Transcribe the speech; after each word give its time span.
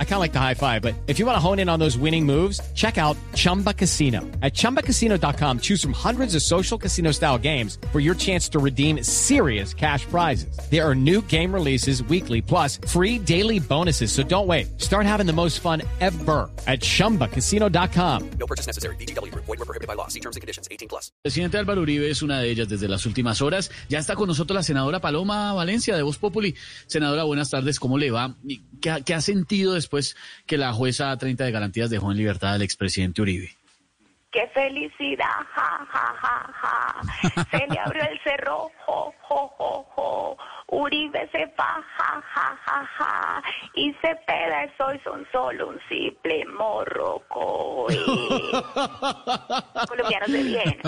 I 0.00 0.04
kind 0.04 0.14
of 0.14 0.20
like 0.20 0.32
the 0.32 0.40
high 0.40 0.54
five, 0.54 0.82
but 0.82 0.94
if 1.06 1.20
you 1.20 1.26
want 1.26 1.36
to 1.36 1.40
hone 1.40 1.60
in 1.60 1.68
on 1.68 1.78
those 1.78 1.96
winning 1.96 2.26
moves, 2.26 2.60
check 2.74 2.98
out 2.98 3.16
Chumba 3.36 3.72
Casino. 3.72 4.22
At 4.42 4.54
ChumbaCasino.com, 4.54 5.60
choose 5.60 5.80
from 5.80 5.92
hundreds 5.92 6.34
of 6.34 6.42
social 6.42 6.76
casino 6.78 7.12
style 7.12 7.38
games 7.38 7.78
for 7.92 8.00
your 8.00 8.16
chance 8.16 8.48
to 8.50 8.58
redeem 8.58 9.04
serious 9.04 9.72
cash 9.72 10.04
prizes. 10.06 10.58
There 10.68 10.84
are 10.84 10.96
new 10.96 11.22
game 11.28 11.54
releases 11.54 12.02
weekly, 12.02 12.42
plus 12.42 12.78
free 12.88 13.20
daily 13.20 13.60
bonuses. 13.60 14.10
So 14.10 14.24
don't 14.24 14.48
wait. 14.48 14.80
Start 14.80 15.06
having 15.06 15.26
the 15.26 15.32
most 15.32 15.60
fun 15.60 15.82
ever 16.00 16.50
at 16.66 16.80
ChumbaCasino.com. 16.80 18.30
No 18.40 18.46
purchase 18.46 18.66
necessary. 18.66 18.96
BGW. 18.96 19.32
Void 19.34 19.46
were 19.46 19.64
prohibited 19.64 19.86
by 19.86 19.94
law. 19.94 20.08
See 20.08 20.18
terms 20.20 20.34
and 20.34 20.40
conditions. 20.40 20.66
18 20.70 20.88
plus. 20.88 21.12
Presidente 21.22 21.56
Álvaro 21.58 21.82
Uribe 21.82 22.10
es 22.10 22.22
una 22.22 22.40
de 22.40 22.50
ellas 22.50 22.68
desde 22.68 22.88
las 22.88 23.06
últimas 23.06 23.40
horas. 23.42 23.70
Ya 23.88 23.98
está 24.00 24.16
con 24.16 24.26
nosotros 24.28 24.54
la 24.56 24.62
senadora 24.62 25.00
Paloma 25.00 25.52
Valencia 25.52 25.96
de 25.96 26.02
Voz 26.02 26.18
Populi. 26.18 26.54
Senadora, 26.86 27.22
buenas 27.24 27.50
tardes. 27.50 27.78
¿Cómo 27.78 27.96
le 27.98 28.10
va? 28.10 28.34
¿Y 28.44 28.62
¿Qué, 28.80 28.90
ha- 28.90 29.00
qué 29.00 29.14
ha 29.14 29.20
sentido 29.20 29.74
después 29.74 29.87
que 30.46 30.56
la 30.56 30.72
jueza 30.72 31.16
30 31.16 31.44
de 31.44 31.52
garantías 31.52 31.90
dejó 31.90 32.10
en 32.10 32.18
libertad 32.18 32.54
al 32.54 32.62
expresidente 32.62 33.22
Uribe? 33.22 33.50
¡Qué 34.30 34.46
felicidad! 34.48 35.46
¡Ja, 35.54 35.86
ja, 35.90 36.14
ja, 36.20 36.52
ja! 36.52 37.00
Se 37.50 37.66
le 37.66 37.78
abrió 37.78 38.02
el 38.02 38.20
cerro, 38.22 38.70
jo, 38.84 39.14
jo, 39.22 39.48
jo, 39.56 39.86
jo. 39.94 40.36
Uribe 40.70 41.26
se 41.32 41.46
va, 41.58 41.82
ja, 41.96 42.22
ja, 42.34 42.54
ja, 42.66 42.86
ja. 42.98 43.42
Y 43.74 43.90
Cepeda 44.02 44.66
y 44.66 44.70
soy 44.76 45.00
son 45.02 45.26
solo 45.32 45.68
un 45.68 45.80
simple 45.88 46.44
morroco. 46.44 47.86
Colombianos 49.88 50.30
de 50.30 50.42
bien, 50.42 50.78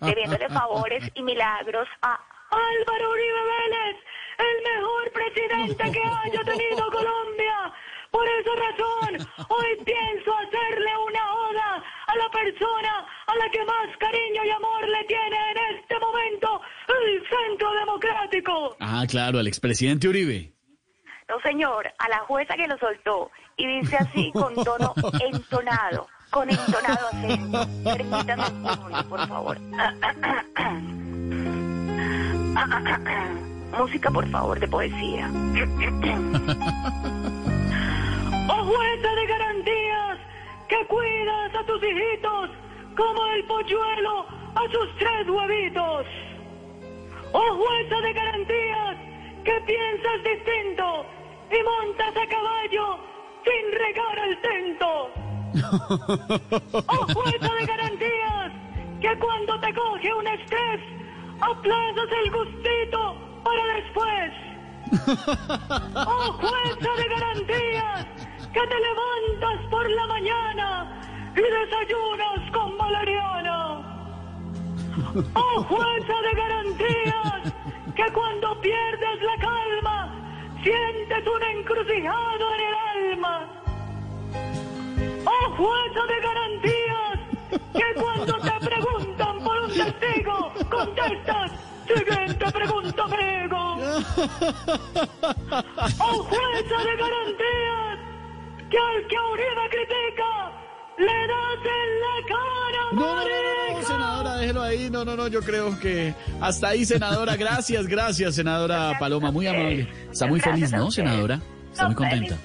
debiéndole 0.00 0.50
favores 0.50 1.10
y 1.14 1.22
milagros 1.22 1.88
a 2.02 2.20
Álvaro 2.50 3.12
Uribe 3.12 3.44
Vélez, 3.44 3.96
el 4.38 4.62
mejor 4.74 5.10
presidente 5.12 5.90
que 5.90 6.02
haya 6.02 6.44
tenido 6.44 6.90
Colombia. 6.90 7.39
Por 8.10 8.26
esa 8.26 8.50
razón, 8.56 9.28
hoy 9.48 9.76
pienso 9.84 10.32
hacerle 10.34 10.90
una 11.06 11.32
oda 11.32 11.84
a 12.06 12.16
la 12.16 12.28
persona 12.30 13.06
a 13.26 13.36
la 13.36 13.48
que 13.50 13.64
más 13.64 13.96
cariño 13.98 14.44
y 14.44 14.50
amor 14.50 14.88
le 14.88 15.04
tiene 15.04 15.36
en 15.52 15.58
este 15.78 15.98
momento 15.98 16.60
el 16.88 17.22
Centro 17.28 17.72
Democrático. 17.72 18.76
Ah, 18.80 19.04
claro, 19.08 19.38
al 19.38 19.46
expresidente 19.46 20.08
Uribe. 20.08 20.52
No, 21.28 21.40
señor, 21.42 21.92
a 21.98 22.08
la 22.08 22.18
jueza 22.20 22.54
que 22.56 22.66
lo 22.66 22.76
soltó 22.78 23.30
y 23.56 23.66
dice 23.66 23.96
así 23.96 24.32
con 24.32 24.54
tono 24.56 24.92
entonado, 25.20 26.08
con 26.30 26.50
entonado 26.50 27.06
acento. 27.08 27.66
Permítame 27.84 28.42
un 28.42 28.68
segundo, 28.68 29.04
por 29.08 29.28
favor. 29.28 29.60
Música, 33.78 34.10
por 34.10 34.28
favor, 34.28 34.58
de 34.58 34.66
poesía. 34.66 35.30
que 40.80 40.86
cuidas 40.86 41.54
a 41.54 41.64
tus 41.64 41.82
hijitos 41.82 42.50
como 42.96 43.26
el 43.34 43.44
polluelo 43.44 44.26
a 44.54 44.62
sus 44.72 44.96
tres 44.98 45.28
huevitos. 45.28 46.06
Oh 47.32 47.54
jueza 47.54 48.00
de 48.00 48.12
garantías, 48.12 48.96
que 49.44 49.60
piensas 49.66 50.22
distinto 50.24 51.06
y 51.50 51.62
montas 51.62 52.16
a 52.16 52.26
caballo 52.28 52.98
sin 53.44 53.72
regar 53.72 54.18
el 54.28 54.40
tento. 54.40 55.10
Oh 56.86 57.06
jueza 57.12 57.54
de 57.54 57.66
garantías, 57.66 58.52
que 59.00 59.18
cuando 59.18 59.60
te 59.60 59.74
coge 59.74 60.14
un 60.14 60.26
estrés, 60.26 60.80
aplazas 61.40 62.08
el 62.24 62.30
gustito 62.30 63.16
para 63.44 63.66
después. 63.74 64.32
Oh 65.94 66.32
jueza 66.32 66.90
de 66.96 67.08
garantías, 67.08 68.06
que 68.52 68.60
te 68.60 68.78
levantas 68.80 69.66
por 69.70 69.88
la 69.90 70.06
mañana 70.06 71.00
y 71.36 71.40
desayunas 71.40 72.50
con 72.52 72.76
valeriana. 72.78 73.86
Oh 75.34 75.62
jueza 75.62 76.14
de 76.22 76.32
garantías, 76.36 77.54
que 77.96 78.12
cuando 78.12 78.60
pierdes 78.60 79.22
la 79.22 79.36
calma, 79.38 80.14
sientes 80.62 81.26
un 81.26 81.42
encrucijado 81.42 82.54
en 82.54 82.60
el 82.60 82.74
alma. 83.14 83.34
Oh 85.24 85.50
jueza 85.56 86.02
de 86.06 86.20
garantías, 86.20 87.18
que 87.72 88.00
cuando 88.00 88.34
te 88.38 88.66
preguntan 88.66 89.38
por 89.42 89.56
un 89.62 89.70
testigo, 89.70 90.52
contestas, 90.70 91.52
siguiente 91.86 92.52
pregunta, 92.52 93.04
amigo. 93.04 93.60
Oh 95.98 96.22
jueza 96.24 96.78
de 96.84 96.96
garantías, 96.96 97.89
que 98.70 98.78
al 98.78 99.06
que 99.08 99.16
Uribe 99.32 99.68
critica, 99.70 100.52
le 100.98 101.26
das 101.26 101.60
en 101.64 101.90
la 102.00 102.16
cara, 102.28 102.82
No, 102.92 103.00
no, 103.00 103.24
no, 103.24 103.78
no, 103.80 103.86
senadora, 103.86 104.36
déjelo 104.36 104.62
ahí. 104.62 104.90
No, 104.90 105.04
no, 105.04 105.16
no, 105.16 105.28
yo 105.28 105.40
creo 105.40 105.78
que 105.80 106.14
hasta 106.40 106.68
ahí, 106.68 106.84
senadora. 106.84 107.36
Gracias, 107.36 107.86
gracias, 107.86 108.34
senadora 108.34 108.96
Paloma. 108.98 109.30
Muy 109.30 109.46
amable. 109.46 109.88
Está 110.10 110.26
muy 110.26 110.40
feliz, 110.40 110.72
¿no, 110.72 110.90
senadora? 110.90 111.40
Está 111.72 111.86
muy 111.86 111.94
contenta. 111.94 112.36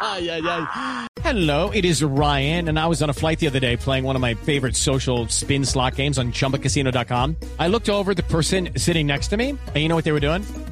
Ay, 0.00 0.28
ay, 0.30 0.42
ay. 0.44 1.06
Hello, 1.22 1.70
it 1.70 1.84
is 1.84 2.02
Ryan, 2.02 2.68
and 2.68 2.78
I 2.78 2.86
was 2.86 3.02
on 3.02 3.10
a 3.10 3.12
flight 3.12 3.38
the 3.38 3.48
other 3.48 3.60
day 3.60 3.76
playing 3.76 4.04
one 4.04 4.16
of 4.16 4.22
my 4.22 4.34
favorite 4.34 4.76
social 4.76 5.28
spin 5.28 5.64
slot 5.64 5.96
games 5.96 6.18
on 6.18 6.32
chumbacasino.com. 6.32 7.36
I 7.58 7.68
looked 7.68 7.90
over 7.90 8.12
at 8.12 8.16
the 8.16 8.22
person 8.22 8.70
sitting 8.76 9.06
next 9.06 9.28
to 9.28 9.36
me, 9.36 9.50
and 9.50 9.76
you 9.76 9.88
know 9.88 9.94
what 9.96 10.04
they 10.04 10.12
were 10.12 10.20
doing? 10.20 10.42